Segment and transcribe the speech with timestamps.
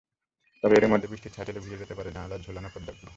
[0.63, 3.09] তবে এরই মধ্যে বৃষ্টির ছাট এলে ভিজে যেতে পারে জানালায় ঝোলানো পর্দাগুলো।